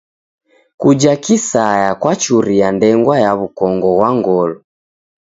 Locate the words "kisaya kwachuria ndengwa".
1.23-3.15